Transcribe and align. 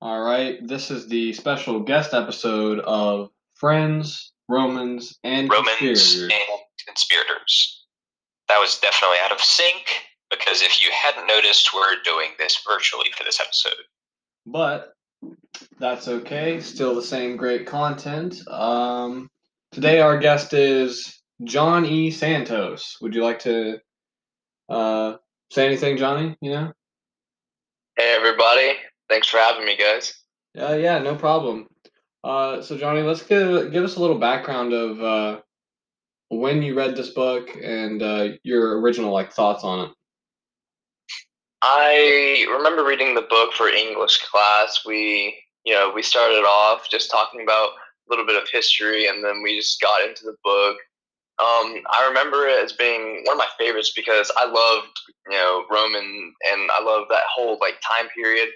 All 0.00 0.20
right, 0.20 0.58
this 0.66 0.90
is 0.90 1.08
the 1.08 1.32
special 1.32 1.80
guest 1.80 2.12
episode 2.12 2.80
of 2.80 3.30
Friends, 3.54 4.32
Romans, 4.48 5.18
and 5.24 5.50
Romans 5.50 5.78
Conspirators. 5.78 6.22
and 6.22 6.60
conspirators. 6.86 7.86
That 8.48 8.58
was 8.58 8.78
definitely 8.78 9.16
out 9.24 9.32
of 9.32 9.40
sync 9.40 9.86
because 10.30 10.60
if 10.60 10.82
you 10.82 10.90
hadn't 10.92 11.26
noticed, 11.26 11.74
we're 11.74 12.02
doing 12.04 12.28
this 12.38 12.62
virtually 12.68 13.08
for 13.16 13.24
this 13.24 13.40
episode. 13.40 13.72
But 14.44 14.92
that's 15.78 16.08
okay. 16.08 16.60
Still 16.60 16.94
the 16.94 17.02
same 17.02 17.36
great 17.36 17.66
content. 17.66 18.46
Um, 18.48 19.30
today 19.72 20.00
our 20.00 20.18
guest 20.18 20.52
is 20.52 21.18
John 21.44 21.86
E. 21.86 22.10
Santos. 22.10 22.98
Would 23.00 23.14
you 23.14 23.22
like 23.24 23.38
to 23.40 23.78
uh, 24.68 25.16
say 25.50 25.66
anything, 25.66 25.96
Johnny? 25.96 26.36
You 26.42 26.50
know? 26.50 26.72
Hey 27.96 28.14
everybody, 28.14 28.72
thanks 29.08 29.28
for 29.28 29.38
having 29.38 29.64
me, 29.64 29.76
guys. 29.76 30.14
Yeah, 30.54 30.74
yeah, 30.76 30.98
no 30.98 31.14
problem. 31.14 31.68
Uh, 32.24 32.60
so 32.62 32.76
Johnny, 32.76 33.02
let's 33.02 33.22
give 33.22 33.72
give 33.72 33.84
us 33.84 33.96
a 33.96 34.00
little 34.00 34.18
background 34.18 34.72
of 34.72 35.00
uh, 35.00 35.40
when 36.28 36.62
you 36.62 36.74
read 36.76 36.96
this 36.96 37.10
book 37.10 37.50
and 37.62 38.02
uh, 38.02 38.28
your 38.42 38.80
original 38.80 39.12
like 39.12 39.32
thoughts 39.32 39.64
on 39.64 39.86
it. 39.86 39.92
I 41.62 42.46
remember 42.50 42.84
reading 42.84 43.14
the 43.14 43.26
book 43.28 43.52
for 43.52 43.68
English 43.68 44.22
class. 44.24 44.82
We, 44.86 45.36
you 45.64 45.72
know, 45.72 45.90
we 45.94 46.02
started 46.02 46.44
off 46.44 46.88
just 46.90 47.10
talking 47.10 47.42
about 47.42 47.70
a 47.70 48.10
little 48.10 48.26
bit 48.26 48.40
of 48.40 48.48
history, 48.50 49.06
and 49.08 49.24
then 49.24 49.42
we 49.42 49.58
just 49.58 49.80
got 49.80 50.06
into 50.06 50.24
the 50.24 50.36
book. 50.44 50.76
Um, 51.38 51.82
I 51.90 52.06
remember 52.08 52.46
it 52.46 52.64
as 52.64 52.72
being 52.72 53.22
one 53.24 53.34
of 53.34 53.38
my 53.38 53.48
favorites 53.58 53.92
because 53.94 54.30
I 54.36 54.46
loved, 54.46 54.98
you 55.28 55.36
know, 55.36 55.64
Roman, 55.70 56.34
and 56.50 56.70
I 56.72 56.82
love 56.82 57.08
that 57.10 57.24
whole 57.34 57.58
like 57.60 57.74
time 57.80 58.08
period. 58.14 58.48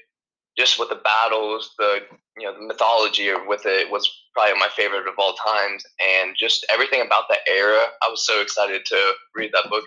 Just 0.58 0.78
with 0.78 0.88
the 0.88 0.96
battles, 0.96 1.74
the 1.78 2.00
you 2.36 2.46
know, 2.46 2.54
the 2.54 2.66
mythology 2.66 3.30
with 3.46 3.62
it 3.66 3.90
was 3.90 4.10
probably 4.34 4.58
my 4.58 4.68
favorite 4.76 5.08
of 5.08 5.14
all 5.18 5.34
times, 5.34 5.84
and 6.00 6.34
just 6.38 6.66
everything 6.70 7.02
about 7.02 7.24
that 7.28 7.40
era. 7.48 7.80
I 8.02 8.08
was 8.10 8.26
so 8.26 8.40
excited 8.40 8.84
to 8.86 9.12
read 9.34 9.50
that 9.52 9.70
book. 9.70 9.84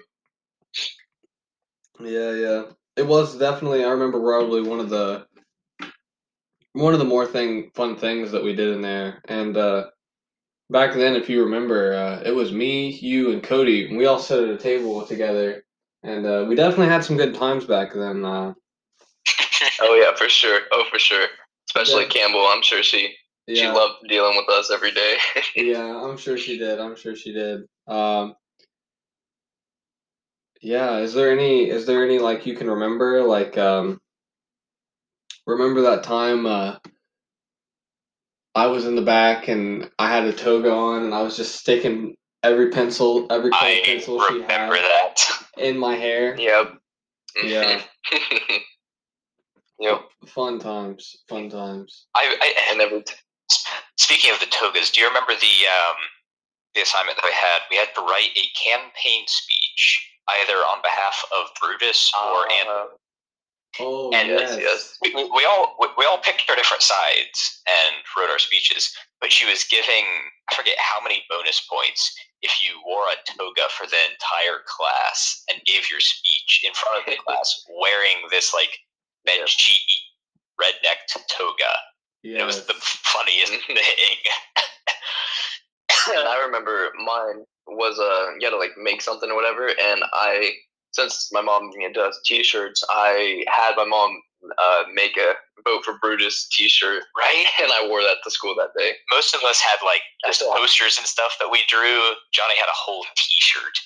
Yeah, 1.99 2.31
yeah. 2.33 2.63
It 2.95 3.07
was 3.07 3.37
definitely 3.37 3.83
I 3.83 3.89
remember 3.89 4.19
probably 4.19 4.61
one 4.61 4.79
of 4.79 4.89
the 4.89 5.25
one 6.73 6.93
of 6.93 6.99
the 6.99 7.05
more 7.05 7.25
thing 7.25 7.71
fun 7.75 7.95
things 7.95 8.31
that 8.31 8.43
we 8.43 8.55
did 8.55 8.69
in 8.73 8.81
there. 8.81 9.21
And 9.27 9.55
uh 9.57 9.89
back 10.69 10.93
then 10.93 11.15
if 11.15 11.29
you 11.29 11.43
remember, 11.43 11.93
uh 11.93 12.21
it 12.25 12.31
was 12.31 12.51
me, 12.51 12.89
you 12.89 13.31
and 13.31 13.43
Cody, 13.43 13.87
and 13.87 13.97
we 13.97 14.05
all 14.05 14.19
sat 14.19 14.39
at 14.39 14.49
a 14.49 14.57
table 14.57 15.05
together 15.05 15.63
and 16.03 16.25
uh 16.25 16.45
we 16.47 16.55
definitely 16.55 16.87
had 16.87 17.03
some 17.03 17.17
good 17.17 17.35
times 17.35 17.65
back 17.65 17.93
then. 17.93 18.25
Uh 18.25 18.53
Oh 19.81 19.95
yeah, 19.95 20.15
for 20.15 20.29
sure. 20.29 20.61
Oh 20.71 20.85
for 20.91 20.99
sure. 20.99 21.27
Especially 21.69 22.03
Yeah. 22.03 22.09
Campbell. 22.09 22.47
I'm 22.49 22.61
sure 22.61 22.83
she 22.83 23.15
she 23.49 23.67
loved 23.67 24.07
dealing 24.07 24.37
with 24.37 24.49
us 24.49 24.71
every 24.71 24.91
day. 24.91 25.17
yeah, 25.55 25.83
I'm 26.03 26.17
sure 26.17 26.37
she 26.37 26.57
did. 26.57 26.79
I'm 26.79 26.95
sure 26.95 27.15
she 27.15 27.33
did. 27.33 27.63
Um 27.87 28.35
yeah, 30.61 30.99
is 30.99 31.13
there 31.13 31.31
any 31.31 31.69
is 31.69 31.85
there 31.85 32.03
any 32.05 32.19
like 32.19 32.45
you 32.45 32.55
can 32.55 32.69
remember 32.69 33.21
like 33.23 33.57
um 33.57 33.99
remember 35.45 35.81
that 35.81 36.03
time 36.03 36.45
uh 36.45 36.77
I 38.55 38.67
was 38.67 38.85
in 38.85 38.95
the 38.95 39.01
back 39.01 39.47
and 39.47 39.89
I 39.97 40.09
had 40.09 40.25
a 40.25 40.33
toga 40.33 40.71
on 40.71 41.03
and 41.03 41.13
I 41.13 41.21
was 41.23 41.35
just 41.35 41.55
sticking 41.55 42.15
every 42.43 42.69
pencil 42.69 43.27
every 43.29 43.51
pencil 43.51 44.21
she 44.29 44.41
had 44.41 44.71
that. 44.71 45.29
in 45.57 45.77
my 45.77 45.95
hair. 45.95 46.35
yep. 46.39 46.73
Yeah. 47.43 47.81
yep. 49.79 50.01
Fun 50.27 50.59
times. 50.59 51.15
Fun 51.29 51.49
times. 51.49 52.05
I, 52.15 52.35
I 52.41 52.71
And 52.71 52.81
every 52.81 53.03
t- 53.03 53.15
speaking 53.97 54.31
of 54.31 54.39
the 54.39 54.47
togas, 54.47 54.91
do 54.91 55.01
you 55.01 55.07
remember 55.07 55.33
the 55.33 55.55
um, 55.67 55.97
the 56.75 56.81
assignment 56.81 57.17
that 57.17 57.25
we 57.25 57.33
had? 57.33 57.61
We 57.69 57.77
had 57.77 57.93
to 57.95 58.01
write 58.01 58.31
a 58.35 58.45
campaign 58.57 59.23
speech 59.27 60.09
either 60.41 60.55
on 60.55 60.81
behalf 60.81 61.23
of 61.35 61.49
Brutus 61.59 62.11
or 62.15 62.47
uh, 62.47 62.85
Oh 63.79 64.11
And 64.13 64.29
yes. 64.29 64.51
yes, 64.51 64.59
yes. 64.61 64.97
we, 65.01 65.15
we 65.15 65.29
we 65.33 65.45
all 65.45 65.75
we, 65.79 65.87
we 65.97 66.05
all 66.05 66.19
picked 66.19 66.47
our 66.49 66.55
different 66.55 66.83
sides 66.83 67.61
and 67.65 67.95
wrote 68.15 68.29
our 68.29 68.37
speeches. 68.39 68.93
But 69.19 69.31
she 69.31 69.45
was 69.49 69.63
giving 69.63 70.05
I 70.51 70.55
forget 70.55 70.77
how 70.77 71.01
many 71.01 71.23
bonus 71.29 71.65
points 71.65 72.13
if 72.43 72.61
you 72.61 72.77
wore 72.85 73.07
a 73.07 73.17
toga 73.25 73.69
for 73.71 73.87
the 73.87 73.97
entire 74.11 74.61
class 74.67 75.43
and 75.49 75.63
gave 75.65 75.89
your 75.89 76.01
speech 76.01 76.61
in 76.63 76.73
front 76.73 76.99
of 76.99 77.05
the 77.11 77.17
class 77.25 77.65
wearing 77.81 78.27
this 78.29 78.53
like 78.53 78.77
bench 79.25 79.57
cheat 79.57 79.79
redneck 80.61 80.97
toga. 81.29 81.71
Yes. 82.23 82.41
It 82.41 82.45
was 82.45 82.65
the 82.65 82.73
funniest 82.79 83.51
thing. 83.67 83.77
and 86.15 86.27
I 86.27 86.41
remember 86.45 86.89
mine 87.05 87.45
was 87.67 87.99
uh 87.99 88.33
you 88.39 88.45
had 88.47 88.51
to 88.51 88.57
like 88.57 88.71
make 88.77 89.01
something 89.01 89.29
or 89.29 89.35
whatever 89.35 89.67
and 89.67 90.03
I 90.13 90.51
since 90.91 91.29
my 91.31 91.41
mom 91.41 91.71
does 91.93 92.19
t-shirts 92.25 92.83
I 92.89 93.43
had 93.47 93.75
my 93.77 93.85
mom 93.85 94.11
uh 94.57 94.83
make 94.93 95.17
a 95.17 95.33
vote 95.63 95.83
for 95.85 95.97
Brutus 96.01 96.47
t-shirt 96.51 97.03
right? 97.17 97.45
and 97.61 97.71
I 97.71 97.87
wore 97.87 98.01
that 98.01 98.17
to 98.23 98.31
school 98.31 98.53
that 98.57 98.77
day. 98.77 98.91
Most 99.11 99.33
of 99.33 99.41
us 99.43 99.59
had 99.61 99.77
like 99.85 100.01
just 100.25 100.41
posters 100.41 100.97
and 100.97 101.07
stuff 101.07 101.37
that 101.39 101.49
we 101.49 101.59
drew. 101.69 101.99
Johnny 102.33 102.57
had 102.57 102.67
a 102.67 102.75
whole 102.75 103.05
T-shirt. 103.15 103.77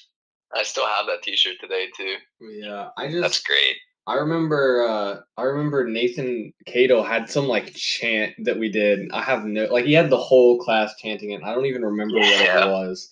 I 0.55 0.63
still 0.63 0.87
have 0.87 1.05
that 1.07 1.21
t-shirt 1.21 1.57
today 1.61 1.87
too. 1.95 2.15
Yeah. 2.41 2.89
I 2.97 3.07
just 3.07 3.21
That's 3.21 3.41
great. 3.43 3.75
I 4.07 4.15
remember 4.15 4.87
uh 4.87 5.19
I 5.37 5.43
remember 5.43 5.85
Nathan 5.85 6.53
Cato 6.65 7.03
had 7.03 7.29
some 7.29 7.47
like 7.47 7.73
chant 7.75 8.35
that 8.45 8.57
we 8.57 8.69
did. 8.71 9.11
I 9.11 9.21
have 9.21 9.43
no 9.45 9.65
like 9.65 9.85
he 9.85 9.93
had 9.93 10.09
the 10.09 10.17
whole 10.17 10.59
class 10.59 10.95
chanting 10.97 11.31
it. 11.31 11.43
I 11.43 11.53
don't 11.53 11.65
even 11.65 11.83
remember 11.83 12.15
what 12.15 12.25
it 12.41 12.71
was. 12.71 13.09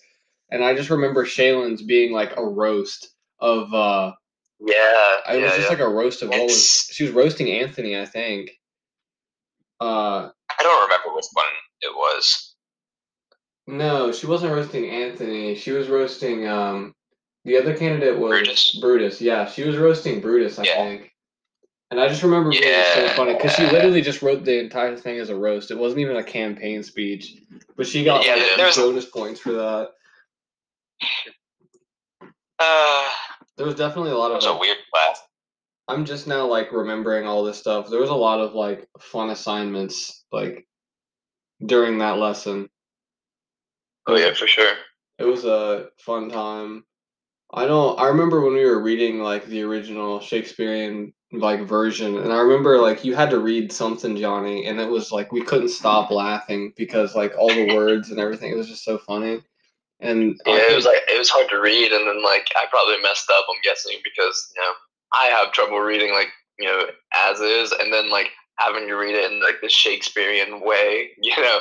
And 0.50 0.64
I 0.64 0.74
just 0.74 0.90
remember 0.90 1.26
Shaylin's 1.26 1.82
being 1.82 2.12
like 2.12 2.36
a 2.36 2.44
roast 2.44 3.10
of 3.40 3.74
uh 3.74 4.12
Yeah. 4.60 5.34
it 5.34 5.42
was 5.42 5.52
just 5.52 5.62
yeah. 5.64 5.68
like 5.68 5.80
a 5.80 5.88
roast 5.88 6.22
of 6.22 6.30
all 6.30 6.48
she 6.48 7.04
was 7.04 7.12
roasting 7.12 7.50
Antony, 7.50 8.00
I 8.00 8.06
think. 8.06 8.50
Uh 9.80 10.30
I 10.58 10.62
don't 10.62 10.82
remember 10.84 11.14
which 11.14 11.26
one 11.34 11.44
it 11.82 11.94
was. 11.94 12.54
no, 13.66 14.12
she 14.12 14.26
wasn't 14.26 14.52
roasting 14.54 14.88
Antony. 14.88 15.56
She 15.56 15.72
was 15.72 15.88
roasting 15.88 16.48
um 16.48 16.94
the 17.46 17.56
other 17.56 17.74
candidate 17.74 18.18
was 18.18 18.30
Brutus? 18.30 18.78
Brutus. 18.80 19.20
Yeah, 19.22 19.46
she 19.46 19.62
was 19.64 19.76
roasting 19.78 20.20
Brutus, 20.20 20.58
I 20.58 20.64
Yeah. 20.64 20.74
think. 20.84 21.12
And 21.92 22.00
I 22.00 22.08
just 22.08 22.22
remember 22.24 22.50
being 22.50 22.62
so 22.94 23.08
funny 23.10 23.34
because 23.34 23.54
she 23.54 23.62
literally 23.70 24.02
just 24.02 24.20
wrote 24.20 24.44
the 24.44 24.58
entire 24.58 24.96
thing 24.96 25.18
as 25.20 25.30
a 25.30 25.36
roast. 25.36 25.70
It 25.70 25.78
wasn't 25.78 26.00
even 26.00 26.16
a 26.16 26.24
campaign 26.24 26.82
speech, 26.82 27.34
but 27.76 27.86
she 27.86 28.02
got 28.04 28.26
Yeah, 28.26 28.34
like 28.34 28.56
there 28.56 28.66
was- 28.66 28.76
bonus 28.76 29.04
points 29.06 29.40
for 29.40 29.52
that. 29.52 29.92
Uh, 32.58 33.08
There 33.56 33.66
was 33.66 33.74
definitely 33.76 34.10
a 34.10 34.16
lot 34.16 34.30
it 34.32 34.34
of. 34.34 34.36
was 34.38 34.46
a 34.46 34.56
weird 34.58 34.78
class. 34.92 35.22
I'm 35.88 36.04
just 36.04 36.26
now 36.26 36.46
like 36.46 36.72
remembering 36.72 37.26
all 37.26 37.44
this 37.44 37.58
stuff. 37.58 37.88
There 37.88 38.00
was 38.00 38.10
a 38.10 38.14
lot 38.14 38.40
of 38.40 38.54
like 38.54 38.88
fun 38.98 39.30
assignments 39.30 40.24
like 40.32 40.66
during 41.64 41.98
that 41.98 42.18
lesson. 42.18 42.68
Oh 44.08 44.16
yeah, 44.16 44.34
for 44.34 44.48
sure. 44.48 44.74
It 45.18 45.24
was 45.24 45.44
a 45.44 45.90
fun 45.98 46.28
time. 46.30 46.84
I 47.56 47.64
know. 47.64 47.94
I 47.94 48.08
remember 48.08 48.42
when 48.42 48.52
we 48.52 48.66
were 48.66 48.82
reading 48.82 49.20
like 49.20 49.46
the 49.46 49.62
original 49.62 50.20
Shakespearean 50.20 51.14
like 51.32 51.62
version, 51.62 52.18
and 52.18 52.30
I 52.30 52.38
remember 52.40 52.78
like 52.78 53.02
you 53.02 53.14
had 53.14 53.30
to 53.30 53.38
read 53.38 53.72
something, 53.72 54.14
Johnny, 54.14 54.66
and 54.66 54.78
it 54.78 54.88
was 54.88 55.10
like 55.10 55.32
we 55.32 55.40
couldn't 55.40 55.70
stop 55.70 56.10
laughing 56.10 56.74
because 56.76 57.14
like 57.14 57.32
all 57.38 57.48
the 57.48 57.74
words 57.74 58.10
and 58.10 58.20
everything. 58.20 58.52
It 58.52 58.58
was 58.58 58.68
just 58.68 58.84
so 58.84 58.98
funny. 58.98 59.40
And 60.00 60.38
Yeah, 60.44 60.70
it 60.70 60.76
was 60.76 60.84
like 60.84 61.00
it 61.08 61.18
was 61.18 61.30
hard 61.30 61.48
to 61.48 61.58
read, 61.58 61.92
and 61.92 62.06
then 62.06 62.22
like 62.22 62.46
I 62.54 62.66
probably 62.70 63.00
messed 63.02 63.30
up. 63.30 63.46
I'm 63.48 63.62
guessing 63.64 63.96
because 64.04 64.52
you 64.54 64.62
know 64.62 64.72
I 65.14 65.26
have 65.28 65.52
trouble 65.52 65.78
reading 65.78 66.12
like 66.12 66.28
you 66.58 66.66
know 66.66 66.82
as 67.14 67.40
is, 67.40 67.72
and 67.72 67.90
then 67.90 68.10
like 68.10 68.28
having 68.58 68.86
to 68.88 68.94
read 68.94 69.14
it 69.14 69.30
in 69.30 69.40
like 69.42 69.60
the 69.62 69.68
Shakespearean 69.68 70.60
way. 70.64 71.10
You 71.22 71.42
know, 71.42 71.58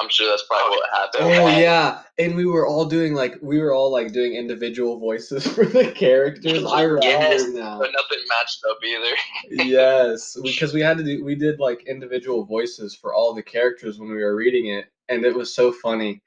I'm 0.00 0.08
sure 0.08 0.28
that's 0.28 0.44
probably 0.48 0.76
what 0.76 0.90
happened. 0.92 1.24
Oh 1.24 1.58
yeah, 1.58 2.02
and 2.18 2.34
we 2.34 2.46
were 2.46 2.66
all 2.66 2.84
doing 2.84 3.14
like 3.14 3.36
we 3.42 3.60
were 3.60 3.72
all 3.72 3.90
like 3.92 4.12
doing 4.12 4.34
individual 4.34 4.98
voices 4.98 5.46
for 5.54 5.64
the 5.64 5.90
characters. 5.92 6.64
I 6.64 6.82
remember 6.82 7.06
Yes, 7.06 7.44
now. 7.48 7.78
but 7.78 7.90
nothing 7.92 8.24
matched 8.28 8.60
up 8.68 8.78
either. 8.84 9.16
yes, 9.70 10.36
because 10.42 10.72
we 10.74 10.80
had 10.80 10.98
to 10.98 11.04
do 11.04 11.24
we 11.24 11.34
did 11.34 11.60
like 11.60 11.86
individual 11.86 12.44
voices 12.44 12.94
for 12.94 13.14
all 13.14 13.34
the 13.34 13.42
characters 13.42 13.98
when 13.98 14.08
we 14.10 14.16
were 14.22 14.34
reading 14.34 14.66
it, 14.68 14.86
and 15.08 15.24
it 15.24 15.34
was 15.34 15.54
so 15.54 15.70
funny. 15.72 16.20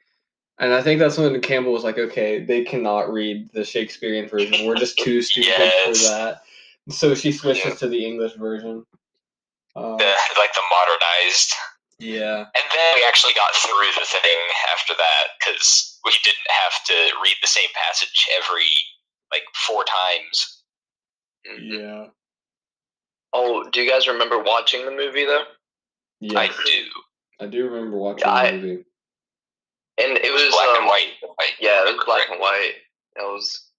And 0.59 0.73
I 0.73 0.81
think 0.81 0.99
that's 0.99 1.17
when 1.17 1.39
Campbell 1.41 1.73
was 1.73 1.83
like, 1.83 1.97
"Okay, 1.99 2.43
they 2.43 2.63
cannot 2.63 3.11
read 3.11 3.49
the 3.53 3.63
Shakespearean 3.65 4.27
version. 4.29 4.65
We're 4.65 4.75
just 4.75 4.97
too 4.97 5.21
stupid 5.21 5.49
Yes. 5.49 6.01
for 6.03 6.09
that." 6.09 6.41
So 6.89 7.13
she 7.15 7.31
switches 7.31 7.65
Yeah. 7.65 7.75
to 7.75 7.87
the 7.89 8.05
English 8.05 8.33
version. 8.33 8.85
Uh, 9.77 9.95
The, 9.97 10.09
like 10.41 10.53
the 10.53 10.61
modernized. 10.73 11.53
yeah, 11.99 12.39
And 12.49 12.65
then 12.73 12.93
we 12.95 13.03
actually 13.07 13.33
got 13.33 13.53
through 13.55 13.91
the 13.99 14.05
thing 14.05 14.39
after 14.73 14.93
that 14.97 15.25
because 15.39 15.99
we 16.03 16.11
didn't 16.23 16.49
have 16.65 16.83
to 16.85 16.93
read 17.23 17.35
the 17.41 17.47
same 17.47 17.69
passage 17.75 18.27
every 18.37 18.65
like 19.31 19.43
four 19.67 19.83
times. 19.83 20.63
Mhm. 21.47 21.79
yeah. 21.79 22.07
Oh, 23.33 23.63
do 23.69 23.81
you 23.81 23.89
guys 23.89 24.07
remember 24.07 24.41
watching 24.41 24.85
the 24.85 24.91
movie 24.91 25.25
though? 25.25 25.43
Yeah, 26.21 26.39
I 26.39 26.47
do. 26.47 26.85
I 27.39 27.45
do 27.45 27.65
remember 27.69 27.97
watching 27.97 28.27
Yeah, 28.27 28.51
the 28.51 28.57
movie. 28.57 28.85
and 29.99 30.17
it 30.17 30.31
was 30.33 30.51
Black 30.53 30.67
um, 30.69 30.77
and 30.77 30.85
white. 30.87 31.13
if 31.21 31.59
Yeah, 31.59 31.81
it 31.87 31.95
was 31.95 32.03
black 32.05 32.25
correctly. 32.27 32.33
and 32.35 32.41
white. 32.41 32.75
It 33.17 33.21
was, 33.23 33.69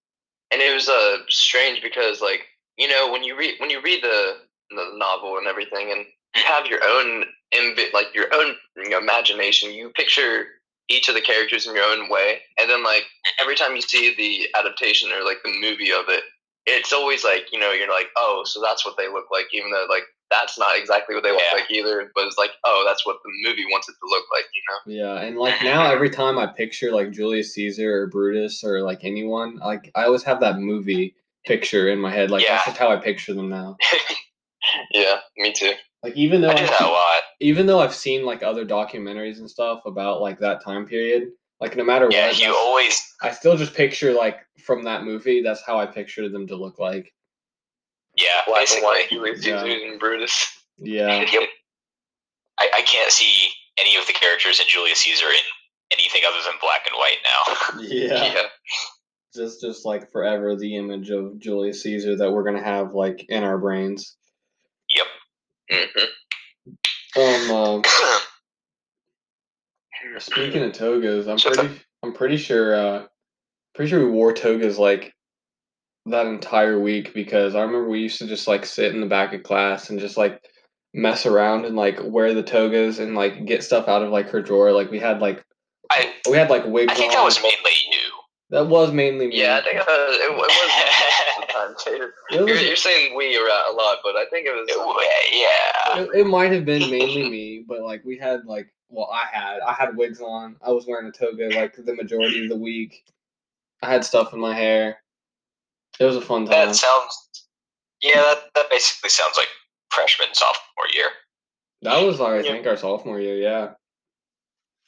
and 0.53 0.61
it 0.61 0.73
was 0.75 0.89
uh 0.89 1.19
strange 1.29 1.83
because 1.83 2.21
like 2.21 2.47
you 2.77 2.89
know 2.89 3.11
when 3.11 3.25
you 3.25 3.37
read 3.37 3.55
when 3.59 3.71
you 3.71 3.81
read 3.81 4.03
the 4.03 4.43
the 4.71 4.91
novel 4.97 5.39
and 5.39 5.47
everything, 5.47 5.91
and 5.91 6.05
you 6.35 6.43
have 6.45 6.67
your 6.67 6.81
own 6.85 7.25
imbi- 7.55 7.93
like 7.93 8.09
your 8.15 8.27
own 8.35 8.55
you 8.77 8.91
know, 8.91 8.99
imagination. 8.99 9.73
You 9.73 9.91
picture 9.91 10.47
each 10.89 11.09
of 11.09 11.15
the 11.15 11.21
characters 11.21 11.67
in 11.67 11.75
your 11.75 11.85
own 11.85 12.09
way, 12.09 12.41
and 12.59 12.69
then 12.71 12.83
like 12.85 13.05
every 13.41 13.57
time 13.57 13.75
you 13.77 13.83
see 13.83 14.15
the 14.17 14.59
adaptation 14.59 15.11
or 15.13 15.25
like 15.25 15.39
the 15.45 15.53
movie 15.61 15.93
of 15.93 16.05
it, 16.09 16.23
it's 16.67 16.93
always 16.93 17.25
like 17.25 17.47
you 17.53 17.59
know 17.59 17.73
you're 17.73 17.89
like 17.89 18.09
oh 18.17 18.43
so 18.45 18.61
that's 18.61 18.85
what 18.85 18.97
they 18.97 19.09
look 19.09 19.27
like, 19.33 19.47
even 19.53 19.71
though 19.71 19.87
like 19.89 20.05
that's 20.31 20.59
not 20.59 20.77
exactly 20.79 21.15
what 21.15 21.25
they 21.25 21.31
look 21.31 21.41
Yeah. 21.51 21.59
like 21.61 21.71
either. 21.71 22.11
But 22.15 22.27
it's 22.27 22.37
like 22.39 22.51
oh 22.65 22.85
that's 22.87 23.07
what 23.07 23.17
the 23.25 23.31
movie 23.49 23.65
wants 23.71 23.89
it 23.89 23.93
to 23.93 24.09
look 24.09 24.25
like, 24.33 24.45
you 24.55 24.63
know. 24.69 25.17
Yeah, 25.19 25.27
and 25.27 25.39
like 25.39 25.63
now 25.63 25.91
every 25.91 26.11
time 26.11 26.39
I 26.39 26.47
picture 26.47 26.93
like 26.93 27.11
Julius 27.13 27.55
Caesar 27.55 28.03
or 28.03 28.07
Brutus 28.09 28.63
or 28.63 28.83
like 28.83 29.01
anyone, 29.05 29.57
like 29.57 29.91
I 29.95 30.05
always 30.05 30.23
have 30.25 30.41
that 30.41 30.59
movie 30.59 31.15
picture 31.47 31.89
in 31.89 31.99
my 31.99 32.11
head. 32.13 32.31
Like 32.31 32.47
that's 32.47 32.67
just 32.67 32.77
how 32.77 32.91
I 32.91 32.97
picture 32.97 33.33
them 33.35 33.49
now. 33.49 33.77
Yeah, 34.93 35.19
me 35.37 35.53
too. 35.53 35.73
Like 36.03 36.17
even 36.17 36.41
though 36.41 36.51
I 36.51 36.55
do 36.55 36.67
that 36.67 36.81
a 36.81 36.85
I've, 36.85 36.91
lot. 36.91 37.23
even 37.41 37.67
though 37.67 37.81
I've 37.81 37.95
seen 37.95 38.25
like 38.25 38.43
other 38.43 38.65
documentaries 38.65 39.39
and 39.39 39.51
stuff 39.51 39.81
about 39.87 40.21
like 40.21 40.39
that 40.41 40.63
time 40.65 40.87
period, 40.87 41.29
like 41.61 41.77
no 41.77 41.85
matter 41.85 42.09
Yeah, 42.11 42.29
what, 42.29 42.39
you 42.41 42.55
always. 42.55 43.15
I 43.23 43.31
still 43.33 43.57
just 43.57 43.75
picture 43.75 44.13
like 44.13 44.39
from 44.65 44.83
that 44.85 45.05
movie. 45.05 45.43
That's 45.43 45.63
how 45.65 45.79
I 45.79 45.87
pictured 45.87 46.31
them 46.33 46.47
to 46.49 46.57
look 46.57 46.79
like. 46.79 47.13
Yeah, 48.17 48.27
Black 48.47 48.59
and 48.61 48.63
basically. 48.63 48.85
white, 48.85 49.09
Julius 49.11 49.47
Yeah. 49.47 49.65
And 49.65 49.99
Brutus. 50.01 50.47
Yeah, 50.79 51.21
Yep. 51.33 51.49
I, 52.61 52.71
I 52.77 52.83
can't 52.83 53.13
see 53.13 53.49
any 53.79 53.97
of 53.97 54.07
the 54.07 54.13
characters 54.13 54.59
in 54.61 54.67
Julius 54.69 54.99
Caesar 55.01 55.27
in 55.27 55.41
anything 55.93 56.23
other 56.29 56.43
than 56.45 56.55
black 56.61 56.87
and 56.87 56.97
white 56.99 57.19
now. 57.25 57.81
yeah. 58.35 58.43
Just 59.35 59.61
just 59.61 59.85
like 59.85 60.11
forever 60.11 60.57
the 60.57 60.77
image 60.77 61.11
of 61.11 61.39
Julius 61.39 61.83
Caesar 61.83 62.17
that 62.17 62.33
we're 62.33 62.43
gonna 62.45 62.63
have 62.63 62.93
like 62.95 63.25
in 63.29 63.45
our 63.45 63.59
brains. 63.59 64.17
Yep. 65.71 65.89
hmm 67.17 67.51
Um. 67.53 67.83
uh, 67.85 68.19
Speaking 70.21 70.63
of 70.63 70.73
togas, 70.73 71.29
I'm 71.29 71.37
the- 71.37 71.51
pretty 71.57 71.81
I'm 72.03 72.13
pretty 72.13 72.37
sure 72.37 72.75
uh 72.75 73.07
pretty 73.75 73.91
sure 73.91 74.05
we 74.05 74.11
wore 74.11 74.33
togas 74.33 74.79
like 74.79 75.13
that 76.07 76.27
entire 76.27 76.79
week 76.79 77.13
because 77.15 77.55
I 77.55 77.61
remember 77.63 77.89
we 77.89 78.01
used 78.01 78.19
to 78.21 78.27
just 78.27 78.49
like 78.49 78.65
sit 78.65 78.95
in 78.95 79.01
the 79.01 79.07
back 79.07 79.35
of 79.35 79.43
class 79.43 79.91
and 79.91 80.01
just 80.01 80.17
like 80.17 80.41
mess 80.95 81.27
around 81.27 81.67
and 81.67 81.77
like 81.77 81.99
wear 82.03 82.33
the 82.35 82.43
togas 82.43 82.99
and 82.99 83.15
like 83.15 83.45
get 83.45 83.63
stuff 83.63 83.89
out 83.89 84.03
of 84.03 84.11
like 84.11 84.31
her 84.31 84.41
drawer. 84.41 84.73
Like 84.73 84.91
we 84.91 84.99
had 84.99 85.21
like 85.21 85.45
I 85.91 86.13
we 86.31 86.37
had 86.37 86.51
like 86.51 86.65
wigs 86.67 86.93
I 86.93 86.97
think 86.97 87.13
on. 87.13 87.19
that 87.19 87.25
was 87.25 87.41
mainly. 87.43 87.73
That 88.51 88.67
was 88.67 88.93
mainly 88.93 89.27
me. 89.29 89.41
Yeah, 89.41 89.59
I 89.59 89.63
think 89.65 89.79
uh, 89.81 89.85
it, 89.89 90.31
it 90.31 90.37
was 90.37 90.49
most 90.49 91.37
of 91.37 91.47
the 91.47 91.53
time 91.53 91.75
too. 91.79 92.11
It, 92.37 92.41
was- 92.41 92.49
You're, 92.51 92.61
you're 92.69 92.77
saying 92.77 93.17
we 93.17 93.37
around 93.37 93.73
a 93.75 93.77
lot, 93.77 93.99
but 94.03 94.17
I 94.17 94.25
think 94.31 94.47
it 94.47 94.51
was. 94.53 94.67
It 94.69 95.35
yeah. 95.35 96.03
it, 96.03 96.21
it 96.21 96.27
might 96.27 96.53
have 96.53 96.65
been 96.65 96.91
mainly 96.91 97.29
me, 97.29 97.65
but 97.67 97.81
like 97.83 98.05
we 98.05 98.17
had 98.19 98.45
like 98.47 98.73
well 98.89 99.11
I 99.13 99.25
had 99.37 99.61
I 99.61 99.73
had 99.73 99.97
wigs 99.97 100.21
on. 100.21 100.57
I 100.67 100.71
was 100.71 100.87
wearing 100.87 101.07
a 101.09 101.13
toga 101.13 101.51
like 101.55 101.75
the 101.77 101.95
majority 101.95 102.45
of 102.45 102.49
the 102.51 102.57
week. 102.57 103.05
I 103.83 103.91
had 103.91 104.05
stuff 104.05 104.33
in 104.33 104.41
my 104.41 104.55
hair. 104.55 104.99
It 106.01 106.05
was 106.05 106.17
a 106.17 106.21
fun 106.21 106.47
time. 106.47 106.69
That 106.69 106.75
sounds. 106.77 107.31
Yeah, 108.01 108.15
that, 108.23 108.39
that 108.55 108.71
basically 108.71 109.11
sounds 109.11 109.37
like 109.37 109.49
freshman 109.91 110.29
sophomore 110.33 110.87
year. 110.95 111.09
That 111.83 112.05
was 112.05 112.21
our, 112.21 112.35
I 112.37 112.41
Yeah. 112.41 112.53
think 112.53 112.67
our 112.67 112.77
sophomore 112.77 113.21
year, 113.21 113.37
yeah. 113.37 113.71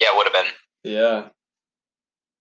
Yeah, 0.01 0.09
it 0.13 0.17
would 0.17 0.27
have 0.27 0.33
been. 0.33 0.53
Yeah. 0.85 1.29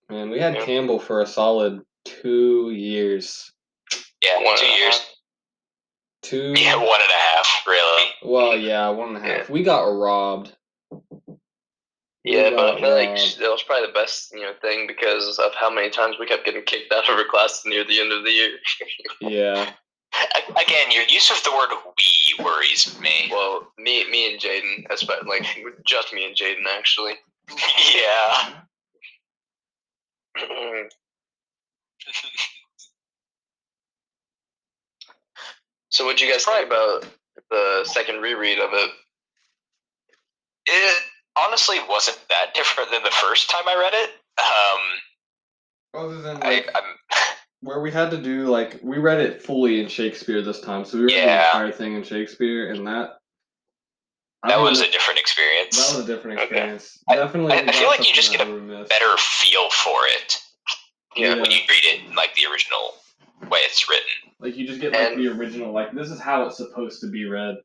Man, 0.10 0.30
we 0.30 0.40
had 0.40 0.56
Yeah. 0.56 0.66
Campbell 0.66 1.00
for 1.00 1.22
a 1.22 1.28
solid 1.28 1.82
two 2.06 2.72
years. 2.72 3.52
Yeah, 4.24 4.42
One 4.44 4.58
two 4.58 4.66
years. 4.66 4.98
half. 4.98 5.10
Two 6.24 6.54
Yeah, 6.58 6.76
one 6.76 7.00
and 7.02 7.10
a 7.10 7.14
half, 7.14 7.64
really. 7.68 8.04
well, 8.24 8.58
yeah, 8.58 8.90
one 8.90 9.16
and 9.16 9.18
a 9.18 9.22
half. 9.22 9.48
Yeah. 9.48 9.54
We 9.54 9.64
got 9.64 9.82
robbed. 9.84 10.56
We 10.92 11.38
Yeah, 12.26 12.50
but 12.50 12.76
I 12.78 12.80
feel 12.82 12.90
like 12.90 13.10
robbed. 13.10 13.40
that 13.40 13.50
was 13.52 13.64
probably 13.64 13.88
the 13.88 13.94
best 13.94 14.32
you 14.34 14.42
know 14.42 14.54
thing 14.62 14.88
because 14.88 15.40
of 15.40 15.54
how 15.56 15.70
many 15.70 15.90
times 15.90 16.18
we 16.20 16.26
kept 16.26 16.46
getting 16.46 16.64
kicked 16.64 16.92
out 16.94 17.08
of 17.10 17.16
our 17.18 17.24
class 17.26 17.64
near 17.66 17.84
the 17.86 18.00
end 18.02 18.12
of 18.12 18.24
the 18.24 18.32
year. 18.32 18.58
Yeah. 19.22 19.72
Again, 20.50 20.92
your 20.92 21.04
use 21.04 21.30
of 21.32 21.42
the 21.44 21.52
word 21.52 21.70
"we" 21.98 22.44
worries 22.44 23.00
me. 23.00 23.30
well, 23.32 23.72
me, 23.78 24.10
me 24.10 24.32
and 24.34 24.42
Jaden, 24.42 24.86
especially 24.92 25.30
like 25.30 25.46
just 25.86 26.12
me 26.14 26.26
and 26.26 26.36
Jaden 26.36 26.66
actually. 26.78 27.14
Yeah. 27.96 28.62
so, 35.90 36.06
what 36.06 36.12
would 36.12 36.22
you 36.22 36.32
guys 36.32 36.46
think 36.46 36.68
about 36.68 37.06
the 37.50 37.84
second 37.86 38.22
reread 38.22 38.60
of 38.60 38.70
it? 38.74 38.90
It 40.66 41.04
honestly 41.38 41.78
wasn't 41.90 42.20
that 42.30 42.54
different 42.56 42.92
than 42.92 43.04
the 43.04 43.12
first 43.12 43.50
time 43.50 43.64
I 43.68 43.76
read 43.80 43.94
it. 43.94 44.10
Um, 44.40 46.06
Other 46.06 46.22
than 46.22 46.40
like 46.40 46.70
I'm, 46.76 46.84
where 47.62 47.82
we 47.82 47.92
had 47.92 48.12
to 48.12 48.18
do 48.18 48.48
like 48.48 48.80
we 48.82 48.98
read 48.98 49.20
it 49.20 49.42
fully 49.42 49.82
in 49.82 49.88
Shakespeare 49.88 50.42
this 50.42 50.62
time, 50.62 50.86
so 50.86 50.98
we 50.98 51.06
read 51.06 51.28
the 51.28 51.48
entire 51.48 51.72
thing 51.72 51.96
in 51.96 52.04
Shakespeare, 52.04 52.72
and 52.72 52.88
that 52.88 53.10
I 53.12 53.19
that 54.44 54.50
don't 54.56 54.64
was 54.64 54.82
a 54.82 54.90
different 54.92 55.20
experience. 55.20 55.76
that 55.78 55.98
was 55.98 56.08
a 56.10 56.16
different 56.16 56.40
experience. 56.40 57.00
I- 57.10 57.16
Definitely, 57.16 57.54
I- 57.54 57.60
I 57.68 57.72
feel 57.72 57.88
like 57.88 58.08
you 58.08 58.14
just 58.14 58.32
get 58.32 58.42
a. 58.42 58.86
Better 58.90 59.18
feel 59.18 59.70
for 59.72 60.06
it 60.08 60.38
Yeah. 61.16 61.36
when 61.36 61.52
you 61.52 61.60
read 61.70 61.86
it 61.86 62.02
in 62.06 62.16
like 62.16 62.34
the 62.36 62.46
original 62.46 62.96
way 63.50 63.60
it's 63.62 63.90
written. 63.90 64.34
Like 64.40 64.56
you 64.56 64.66
just 64.68 64.80
get 64.80 64.94
like 64.94 65.02
And- 65.02 65.20
the 65.20 65.28
original, 65.32 65.72
like 65.74 65.92
this 65.94 66.10
is 66.10 66.20
how 66.20 66.46
it's 66.46 66.58
supposed 66.58 67.02
to 67.02 67.08
be 67.08 67.26
read. 67.26 67.58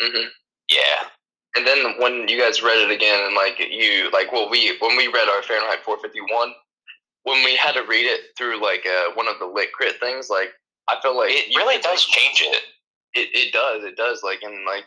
hmm 0.00 0.26
Yeah. 0.68 1.08
And 1.54 1.66
then 1.66 1.98
when 2.00 2.28
you 2.28 2.38
guys 2.40 2.62
read 2.62 2.78
it 2.78 2.90
again, 2.90 3.26
and 3.26 3.34
like 3.34 3.58
you, 3.58 4.08
like 4.10 4.32
well, 4.32 4.48
we 4.48 4.76
when 4.78 4.96
we 4.96 5.08
read 5.08 5.28
our 5.28 5.42
Fahrenheit 5.42 5.84
451, 5.84 6.54
when 7.24 7.44
we 7.44 7.56
had 7.56 7.72
to 7.72 7.82
read 7.82 8.06
it 8.06 8.20
through 8.38 8.60
like 8.62 8.86
uh, 8.86 9.10
one 9.14 9.28
of 9.28 9.38
the 9.38 9.44
lit 9.46 9.70
crit 9.72 9.98
things, 10.00 10.30
like 10.30 10.52
I 10.88 10.98
feel 11.02 11.16
like 11.16 11.30
It 11.32 11.54
really 11.56 11.78
does 11.82 12.04
change 12.06 12.40
it. 12.42 12.62
It 13.14 13.28
it 13.34 13.52
does, 13.52 13.84
it 13.84 13.96
does. 13.96 14.22
Like 14.22 14.42
and 14.42 14.64
like 14.64 14.84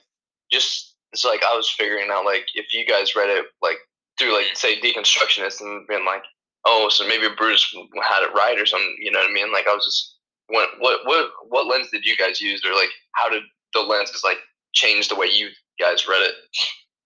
just 0.51 0.95
it's 1.11 1.23
like 1.25 1.43
I 1.43 1.55
was 1.55 1.69
figuring 1.69 2.09
out 2.11 2.25
like 2.25 2.45
if 2.55 2.73
you 2.73 2.85
guys 2.85 3.15
read 3.15 3.29
it 3.29 3.45
like 3.61 3.77
through 4.19 4.33
like 4.33 4.47
say 4.55 4.79
deconstructionists 4.79 5.61
and 5.61 5.87
being 5.87 6.05
like, 6.05 6.23
oh, 6.65 6.89
so 6.89 7.07
maybe 7.07 7.27
Bruce 7.37 7.73
had 8.03 8.23
it 8.23 8.33
right 8.33 8.59
or 8.59 8.65
something. 8.65 8.95
You 8.99 9.11
know 9.11 9.19
what 9.19 9.29
I 9.29 9.33
mean? 9.33 9.51
Like 9.51 9.67
I 9.67 9.73
was 9.73 9.85
just 9.85 10.15
what 10.47 10.69
what 10.79 10.99
what 11.05 11.29
what 11.49 11.67
lens 11.67 11.89
did 11.91 12.05
you 12.05 12.15
guys 12.17 12.41
use 12.41 12.63
or 12.65 12.73
like 12.73 12.89
how 13.13 13.29
did 13.29 13.43
the 13.73 13.81
lenses 13.81 14.23
like 14.23 14.37
change 14.73 15.07
the 15.07 15.15
way 15.15 15.27
you 15.27 15.49
guys 15.79 16.07
read 16.07 16.21
it? 16.21 16.35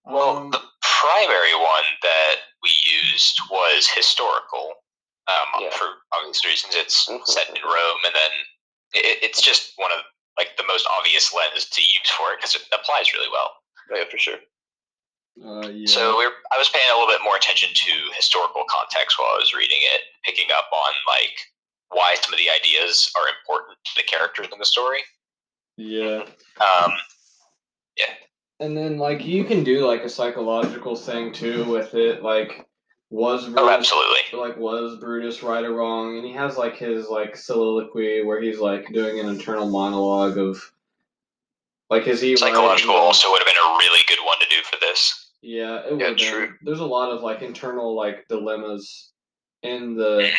Well, 0.06 0.38
Um, 0.38 0.52
the 0.52 0.62
primary 0.82 1.54
one 1.56 1.84
that 2.02 2.36
we 2.64 2.70
used 3.12 3.40
was 3.50 3.88
historical. 3.88 4.74
Um, 5.28 5.62
Yeah. 5.62 5.70
For 5.70 5.88
obvious 6.14 6.44
reasons, 6.44 6.76
it's 6.76 7.06
Mhm. 7.08 7.26
set 7.28 7.50
in 7.50 7.62
Rome, 7.64 8.00
and 8.06 8.16
then 8.16 8.32
it, 8.94 9.20
it's 9.22 9.42
just 9.42 9.74
one 9.78 9.92
of 9.92 10.04
like 10.40 10.56
the 10.56 10.64
most 10.64 10.88
obvious 10.88 11.36
lens 11.36 11.68
to 11.68 11.82
use 11.82 12.10
for 12.16 12.32
it 12.32 12.40
because 12.40 12.56
it 12.56 12.64
applies 12.72 13.12
really 13.12 13.28
well. 13.28 13.52
Yeah, 13.92 14.08
for 14.10 14.18
sure. 14.18 14.40
uh, 15.44 15.68
yeah. 15.68 15.86
So 15.86 16.16
we're, 16.16 16.32
I 16.56 16.58
was 16.58 16.70
paying 16.70 16.88
a 16.88 16.96
little 16.96 17.12
bit 17.12 17.20
more 17.24 17.36
attention 17.36 17.70
to 17.76 17.92
historical 18.16 18.64
context 18.72 19.20
while 19.20 19.36
I 19.36 19.40
was 19.44 19.54
reading 19.54 19.84
it, 19.84 20.02
picking 20.24 20.48
up 20.56 20.72
on 20.72 20.94
like 21.12 21.36
why 21.92 22.16
some 22.22 22.34
of 22.34 22.40
the 22.40 22.48
ideas 22.48 23.12
are 23.20 23.28
important 23.36 23.78
to 23.84 23.92
the 23.98 24.08
characters 24.08 24.48
in 24.52 24.60
the 24.60 24.66
story. 24.66 25.04
yeah. 25.76 26.24
Um, 26.64 26.94
yeah. 27.98 28.14
And 28.62 28.78
then 28.78 28.98
like 28.98 29.26
you 29.26 29.44
can 29.44 29.64
do 29.64 29.86
like 29.86 30.04
a 30.04 30.10
psychological 30.10 30.96
thing 30.96 31.34
too 31.34 31.66
with 31.66 31.96
it, 31.96 32.24
like 32.24 32.69
was 33.12 33.46
Brutus, 33.46 33.62
oh, 33.64 33.70
absolutely. 33.70 34.20
like 34.34 34.58
was 34.58 34.98
Brutus 35.00 35.42
right 35.42 35.64
or 35.64 35.74
wrong? 35.74 36.18
And 36.18 36.26
he 36.26 36.34
has 36.34 36.58
like 36.58 36.78
his 36.78 37.08
like 37.08 37.36
soliloquy 37.36 38.24
where 38.24 38.42
he's 38.42 38.60
like 38.60 38.92
doing 38.94 39.20
an 39.20 39.28
internal 39.30 39.70
monologue 39.70 40.38
of 40.38 40.62
like 41.90 42.06
is 42.08 42.22
he? 42.22 42.36
Psychological 42.38 42.94
he- 42.94 43.00
also 43.00 43.32
would 43.32 43.40
have 43.40 43.48
been 43.48 43.56
a 43.56 43.78
really 43.80 44.02
good 44.08 44.20
one 44.26 44.38
to 44.40 44.46
do 44.50 44.62
for 44.64 44.78
this. 44.80 45.32
Yeah, 45.42 45.80
it 45.86 46.00
Yeah, 46.00 46.10
would 46.10 46.18
true. 46.18 46.54
There's 46.62 46.82
a 46.82 46.86
lot 46.86 47.12
of 47.12 47.22
like 47.24 47.42
internal 47.42 47.96
like 47.96 48.28
dilemmas 48.28 49.12
in 49.64 49.96
the 49.96 50.30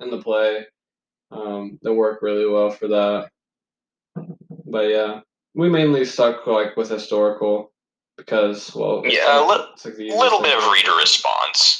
in 0.00 0.10
the 0.10 0.20
play. 0.22 0.66
Um, 1.30 1.78
that 1.82 1.94
work 1.94 2.22
really 2.22 2.48
well 2.48 2.70
for 2.70 2.88
that. 2.88 3.30
But 4.66 4.88
yeah, 4.88 5.20
we 5.54 5.68
mainly 5.68 6.04
stuck 6.04 6.44
like 6.48 6.76
with 6.76 6.88
historical 6.90 7.70
because 8.16 8.74
well, 8.74 9.02
Yeah, 9.06 9.38
a 9.40 9.46
li- 9.46 9.66
like 9.84 9.98
little 10.18 10.42
bit 10.42 10.56
of 10.58 10.72
reader 10.72 10.96
response. 10.96 11.79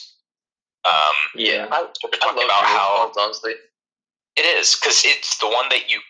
Um, 0.85 1.17
Yeah, 1.35 1.67
I, 1.71 1.83
I 1.83 1.87
talking 1.93 2.37
love 2.37 2.45
about 2.45 2.65
how 2.65 3.07
response, 3.07 3.17
honestly. 3.19 3.55
It 4.37 4.43
is 4.43 4.77
because 4.81 5.03
it's 5.05 5.39
the 5.39 5.49
one 5.49 5.69
that 5.71 5.91
you 5.91 6.01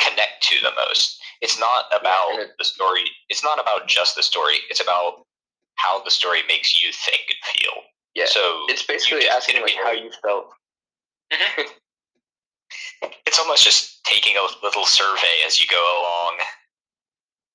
connect 0.00 0.42
to 0.42 0.56
the 0.62 0.70
most. 0.76 1.20
It's 1.40 1.58
not 1.58 1.84
about 1.92 2.38
the 2.58 2.64
story. 2.64 3.04
It's 3.28 3.44
not 3.44 3.60
about 3.60 3.86
just 3.86 4.16
the 4.16 4.22
story. 4.22 4.56
It's 4.70 4.80
about 4.80 5.24
how 5.76 6.02
the 6.02 6.10
story 6.10 6.40
makes 6.48 6.82
you 6.82 6.90
think 6.92 7.22
and 7.28 7.54
feel. 7.54 7.82
Yeah. 8.14 8.26
So 8.26 8.64
It's 8.68 8.82
basically 8.82 9.28
asking 9.28 9.54
didn't 9.54 9.68
like 9.68 9.84
how 9.84 9.92
you 9.92 10.10
felt. 10.22 10.50
It's 13.26 13.38
almost 13.38 13.62
just 13.62 14.04
taking 14.04 14.36
a 14.36 14.64
little 14.64 14.84
survey 14.84 15.44
as 15.46 15.60
you 15.60 15.66
go 15.70 16.00
along. 16.00 16.38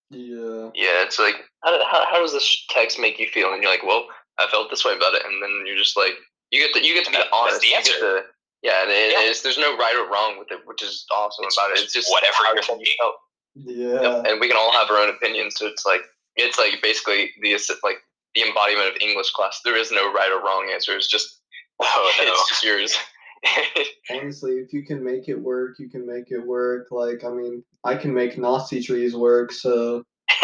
Yeah. 0.10 0.70
Yeah, 0.74 1.04
it's 1.04 1.20
like 1.20 1.36
how, 1.64 1.84
how, 1.86 2.06
how 2.10 2.20
does 2.22 2.32
this 2.32 2.66
text 2.70 3.00
make 3.00 3.20
you 3.20 3.28
feel? 3.28 3.52
And 3.52 3.62
you're 3.62 3.72
like, 3.72 3.84
well, 3.84 4.06
I 4.38 4.48
felt 4.48 4.70
this 4.70 4.86
way 4.86 4.96
about 4.96 5.16
it, 5.16 5.24
and 5.26 5.42
then 5.42 5.64
you're 5.66 5.78
just 5.78 5.98
like, 5.98 6.14
you 6.54 6.62
get 6.62 6.72
to 6.78 6.86
you 6.86 6.94
get 6.94 7.06
to 7.06 7.12
be 7.12 7.18
that- 7.18 7.28
that's 7.34 7.34
honest. 7.34 7.62
the 7.62 7.74
answer. 7.74 7.92
get 7.94 8.00
to, 8.00 8.24
yeah, 8.62 8.84
and 8.84 8.92
it, 8.92 9.12
Yeah. 9.12 9.34
There's 9.44 9.58
no 9.58 9.76
right 9.76 9.96
or 9.98 10.06
wrong 10.10 10.38
with 10.38 10.52
it, 10.52 10.62
which 10.66 10.82
is 10.82 11.06
awesome 11.14 11.46
It's 11.46 11.58
about 11.58 11.72
it. 11.72 11.80
It's 11.82 11.92
just 11.92 12.10
whatever 12.12 12.38
you're 12.48 12.56
you 12.58 12.62
thinking. 12.62 12.96
felt. 13.02 13.16
Yeah. 13.56 14.02
Yep, 14.02 14.26
and 14.30 14.40
we 14.40 14.48
can 14.48 14.56
all 14.58 14.72
have 14.72 14.90
our 14.90 14.98
own 14.98 15.10
opinions. 15.10 15.56
So 15.58 15.66
it's 15.68 15.86
like 15.86 16.02
it's 16.38 16.58
like 16.58 16.82
basically 16.82 17.32
the 17.42 17.52
like 17.84 17.98
the 18.36 18.44
embodiment 18.48 18.88
of 18.90 19.02
English 19.02 19.32
class. 19.32 19.60
There 19.66 19.76
is 19.78 19.92
no 19.92 20.12
right 20.14 20.32
or 20.32 20.40
wrong 20.42 20.70
answer. 20.74 20.96
It's 20.96 21.08
just 21.10 21.42
Oh 21.82 22.12
no. 22.22 22.32
it's 22.32 22.50
just 22.50 22.64
yours. 22.64 22.96
Honestly, 24.10 24.54
if 24.54 24.72
you 24.72 24.84
can 24.86 25.04
make 25.04 25.28
it 25.28 25.36
work, 25.36 25.78
you 25.80 25.90
can 25.90 26.08
make 26.08 26.32
it 26.32 26.40
work. 26.40 26.88
Like, 26.92 27.24
I 27.26 27.30
mean, 27.30 27.64
I 27.84 27.96
can 27.96 28.14
make 28.14 28.38
Nazi 28.38 28.82
trees 28.82 29.16
work, 29.16 29.52
so 29.52 30.04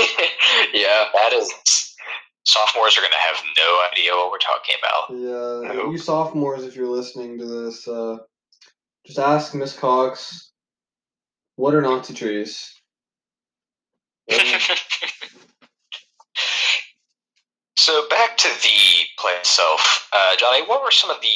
yeah. 0.74 1.06
That 1.14 1.32
is. 1.34 1.89
Sophomores 2.50 2.98
are 2.98 3.02
going 3.02 3.12
to 3.12 3.18
have 3.20 3.38
no 3.60 3.86
idea 3.92 4.12
what 4.14 4.32
we're 4.32 4.40
talking 4.40 4.76
about. 4.80 5.12
yeah. 5.12 5.74
Nope. 5.76 5.92
You 5.92 6.00
sophomores, 6.00 6.64
if 6.64 6.76
you're 6.76 6.88
listening 6.88 7.38
to 7.38 7.46
this, 7.46 7.88
uh, 7.88 8.18
just 9.06 9.20
ask 9.20 9.54
Miss 9.54 9.78
Cox, 9.78 10.52
what 11.58 11.76
are 11.76 11.82
Nazi 11.82 12.16
trees? 12.16 12.74
so 17.78 18.08
back 18.10 18.36
to 18.38 18.48
the 18.48 19.06
play 19.20 19.34
itself, 19.34 20.10
uh, 20.12 20.36
Johnny. 20.38 20.66
What 20.66 20.82
were 20.82 20.90
some 20.90 21.12
of 21.12 21.22
the 21.22 21.28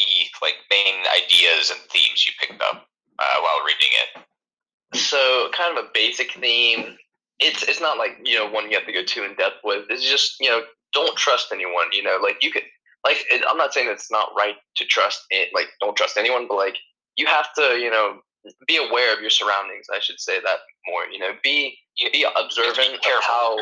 like 0.41 0.55
main 0.71 1.03
ideas 1.13 1.69
and 1.69 1.79
themes 1.91 2.25
you 2.25 2.33
picked 2.39 2.59
up 2.61 2.87
uh, 3.19 3.35
while 3.39 3.63
reading 3.67 3.89
it? 4.01 4.97
So 4.97 5.51
kind 5.55 5.77
of 5.77 5.85
a 5.85 5.89
basic 5.93 6.33
theme. 6.33 6.97
It's 7.39 7.61
it's 7.63 7.81
not 7.81 7.99
like 7.99 8.17
you 8.23 8.37
know 8.37 8.49
one 8.49 8.71
you 8.71 8.77
have 8.77 8.87
to 8.87 8.93
go 8.93 9.03
too 9.03 9.23
in 9.23 9.35
depth 9.35 9.57
with. 9.63 9.85
It's 9.89 10.09
just 10.09 10.39
you 10.39 10.49
know 10.49 10.63
don't 10.93 11.17
trust 11.17 11.51
anyone. 11.51 11.87
You 11.91 12.03
know 12.03 12.17
like 12.21 12.37
you 12.41 12.51
could 12.51 12.63
like 13.05 13.25
it, 13.29 13.43
I'm 13.47 13.57
not 13.57 13.73
saying 13.73 13.87
it's 13.89 14.11
not 14.11 14.29
right 14.37 14.55
to 14.77 14.85
trust 14.85 15.23
it. 15.29 15.49
Like 15.53 15.67
don't 15.81 15.95
trust 15.95 16.17
anyone, 16.17 16.47
but 16.47 16.55
like 16.55 16.77
you 17.17 17.25
have 17.27 17.53
to 17.55 17.77
you 17.79 17.89
know 17.89 18.19
be 18.67 18.77
aware 18.77 19.13
of 19.13 19.21
your 19.21 19.29
surroundings. 19.29 19.87
I 19.93 19.99
should 19.99 20.19
say 20.19 20.39
that 20.41 20.59
more. 20.87 21.05
You 21.11 21.19
know 21.19 21.31
be 21.43 21.77
be 21.97 22.25
observant 22.35 22.95
of 22.95 23.23
how 23.23 23.57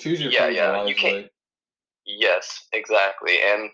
Choose 0.00 0.20
your 0.20 0.30
Yeah, 0.30 0.48
yeah, 0.48 0.72
wisely. 0.72 0.88
you 0.90 0.94
can't- 0.96 1.30
Yes, 2.04 2.66
exactly. 2.72 3.38
And 3.42 3.70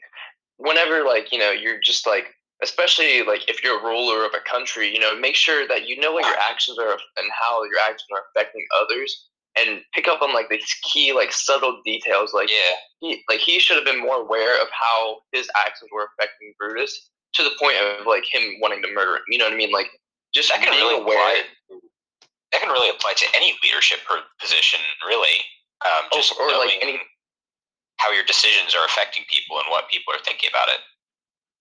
whenever 0.56 1.04
like, 1.04 1.32
you 1.32 1.38
know, 1.38 1.50
you're 1.50 1.80
just 1.80 2.06
like 2.06 2.26
especially 2.62 3.22
like 3.24 3.48
if 3.50 3.62
you're 3.62 3.80
a 3.80 3.84
ruler 3.84 4.24
of 4.24 4.32
a 4.34 4.48
country, 4.48 4.88
you 4.92 5.00
know, 5.00 5.18
make 5.18 5.34
sure 5.34 5.66
that 5.66 5.88
you 5.88 5.98
know 5.98 6.12
what 6.12 6.24
your 6.24 6.36
actions 6.38 6.78
are 6.78 6.92
and 6.92 7.28
how 7.38 7.62
your 7.64 7.78
actions 7.80 8.06
are 8.14 8.22
affecting 8.34 8.64
others 8.80 9.28
and 9.56 9.80
pick 9.94 10.08
up 10.08 10.22
on 10.22 10.32
like 10.32 10.48
these 10.48 10.74
key 10.82 11.12
like 11.12 11.32
subtle 11.32 11.80
details 11.84 12.32
like 12.32 12.48
Yeah, 12.50 12.74
he 13.00 13.22
like 13.28 13.40
he 13.40 13.58
should 13.58 13.76
have 13.76 13.84
been 13.84 14.00
more 14.00 14.20
aware 14.22 14.60
of 14.62 14.68
how 14.72 15.18
his 15.32 15.48
actions 15.66 15.90
were 15.92 16.08
affecting 16.18 16.54
Brutus 16.58 17.10
to 17.34 17.42
the 17.42 17.50
point 17.60 17.76
of 17.76 18.06
like 18.06 18.24
him 18.30 18.42
wanting 18.60 18.82
to 18.82 18.88
murder 18.94 19.16
him. 19.16 19.22
You 19.28 19.38
know 19.38 19.44
what 19.46 19.54
I 19.54 19.56
mean? 19.56 19.72
Like 19.72 19.88
just 20.34 20.48
that 20.48 20.62
can 20.62 20.72
really 20.72 21.00
aware. 21.00 21.16
apply. 21.18 21.42
That 22.52 22.60
can 22.60 22.70
really 22.70 22.90
apply 22.90 23.14
to 23.16 23.26
any 23.34 23.56
leadership 23.62 24.00
position, 24.40 24.80
really. 25.06 25.40
Um, 25.84 26.04
Oh, 26.12 26.16
just 26.16 26.34
or, 26.38 26.48
like, 26.52 26.78
any- 26.82 27.00
how 27.96 28.12
your 28.12 28.24
decisions 28.24 28.74
are 28.74 28.84
affecting 28.84 29.24
people 29.30 29.58
and 29.58 29.66
what 29.70 29.88
people 29.88 30.12
are 30.12 30.18
thinking 30.24 30.50
about 30.52 30.68
it. 30.68 30.80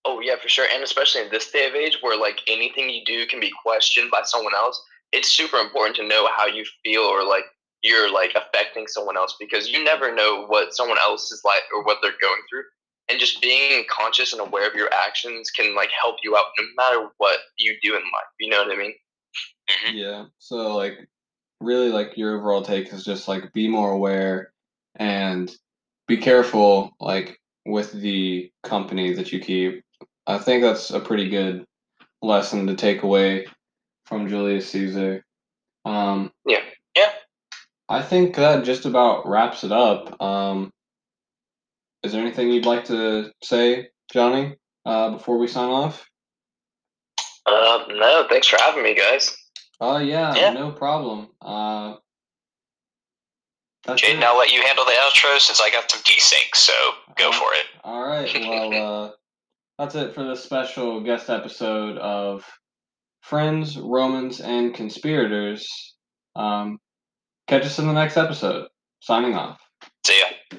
Oh 0.06 0.20
yeah, 0.20 0.36
for 0.42 0.50
sure. 0.50 0.66
And 0.74 0.84
especially 0.84 1.22
in 1.22 1.30
this 1.30 1.52
day 1.52 1.68
of 1.68 1.76
age 1.76 1.98
where 2.02 2.18
like 2.18 2.42
anything 2.48 2.90
you 2.90 3.06
do 3.06 3.26
can 3.28 3.40
be 3.40 3.52
questioned 3.64 4.10
by 4.12 4.22
someone 4.24 4.56
else, 4.56 4.82
it's 5.12 5.32
super 5.32 5.58
important 5.58 5.96
to 5.98 6.08
know 6.08 6.28
how 6.36 6.46
you 6.48 6.66
feel 6.84 7.02
or 7.04 7.24
like 7.24 7.46
you're 7.84 8.12
like 8.12 8.34
affecting 8.36 8.88
someone 8.88 9.18
else 9.18 9.36
because 9.40 9.70
you 9.70 9.84
never 9.84 10.14
know 10.14 10.46
what 10.48 10.74
someone 10.74 10.98
else 11.00 11.32
is 11.32 11.42
like 11.44 11.64
or 11.76 11.84
what 11.84 11.98
they're 12.02 12.12
going 12.22 12.42
through. 12.50 12.64
And 13.10 13.20
just 13.20 13.42
being 13.42 13.84
conscious 13.90 14.32
and 14.32 14.42
aware 14.42 14.70
of 14.70 14.76
your 14.76 14.90
actions 14.94 15.50
can 15.50 15.76
like 15.76 15.90
help 16.02 16.18
you 16.24 16.38
out 16.38 16.46
no 16.58 16.66
matter 16.78 17.10
what 17.18 17.40
you 17.58 17.76
do 17.84 17.96
in 17.96 18.02
life. 18.02 18.32
You 18.40 18.50
know 18.50 18.64
what 18.64 18.72
I 18.72 18.78
mean? 18.78 18.94
Mhm. 19.70 19.94
Yeah. 19.94 20.26
So 20.38 20.76
like 20.76 21.08
really 21.60 21.90
like 21.90 22.18
your 22.18 22.38
overall 22.38 22.62
take 22.62 22.92
is 22.94 23.04
just 23.04 23.28
like 23.28 23.54
be 23.54 23.68
more 23.68 23.92
aware 23.92 24.54
and 24.96 25.54
be 26.08 26.18
careful 26.18 26.92
like 27.00 27.40
with 27.66 27.92
the 27.94 28.52
company 28.64 29.14
that 29.14 29.32
you 29.32 29.40
keep. 29.40 29.84
I 30.28 30.38
think 30.38 30.64
that's 30.64 30.92
a 30.92 31.00
pretty 31.00 31.30
good 31.30 31.66
lesson 32.22 32.68
to 32.68 32.76
take 32.76 33.04
away 33.04 33.48
from 34.06 34.28
Julius 34.28 34.70
Caesar. 34.70 35.26
Um 35.86 36.32
Yeah. 36.46 36.62
I 37.92 38.02
think 38.02 38.36
that 38.38 38.64
just 38.64 38.86
about 38.86 39.28
wraps 39.28 39.64
it 39.64 39.72
up. 39.72 40.22
Um 40.22 40.72
is 42.04 42.12
there 42.14 42.22
anything 42.22 42.50
you'd 42.50 42.66
like 42.66 42.86
to 42.86 43.32
say, 43.44 43.90
Johnny, 44.12 44.56
uh, 44.86 45.12
before 45.12 45.38
we 45.38 45.48
sign 45.48 45.70
off? 45.70 46.08
Uh 47.46 47.86
no, 47.90 48.26
thanks 48.30 48.48
for 48.48 48.58
having 48.60 48.84
me 48.84 48.96
guys. 48.96 49.36
Oh 49.80 49.98
yeah, 49.98 50.36
Yeah. 50.36 50.54
no 50.54 50.72
problem. 50.72 51.30
Uh, 51.42 51.96
Jaden, 53.88 54.20
it. 54.20 54.24
I'll 54.24 54.38
let 54.38 54.52
you 54.52 54.62
handle 54.62 54.86
the 54.86 54.92
outro 54.92 55.40
since 55.40 55.60
I 55.60 55.72
got 55.72 55.90
some 55.90 56.02
desync, 56.02 56.56
so 56.56 56.74
go 57.18 57.30
Uh, 57.30 57.34
for 57.34 57.54
it. 57.56 57.66
All 57.84 58.04
right. 58.08 58.32
Well, 58.48 58.74
uh, 59.06 59.12
that's 59.80 59.96
it 59.96 60.14
for 60.14 60.24
this 60.24 60.44
special 60.44 61.02
guest 61.02 61.30
episode 61.32 61.98
of 61.98 62.46
Friends, 63.22 63.78
Romans, 63.80 64.40
and 64.40 64.74
Conspirators. 64.76 65.96
Um, 66.36 66.78
catch 67.52 67.66
us 67.66 67.80
in 67.80 67.88
the 67.88 67.92
next 67.92 68.16
episode. 68.16 68.70
Signing 69.02 69.36
off. 69.36 69.60
See 70.06 70.18
ya. 70.20 70.58